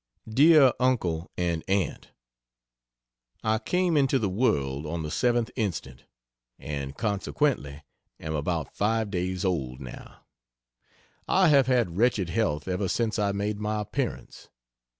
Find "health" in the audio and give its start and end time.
12.31-12.67